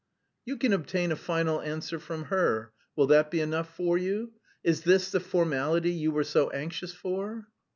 "You 0.45 0.57
can 0.57 0.73
obtain 0.73 1.11
a 1.11 1.15
final 1.15 1.61
answer 1.61 1.99
from 1.99 2.23
her: 2.23 2.71
will 2.95 3.05
that 3.05 3.29
be 3.29 3.39
enough 3.39 3.75
for 3.75 3.99
you? 3.99 4.33
Is 4.63 4.81
this 4.81 5.11
the 5.11 5.19
formality 5.19 5.91
you 5.91 6.09
were 6.09 6.23
so 6.23 6.49
anxious 6.49 6.91
for?" 6.91 7.47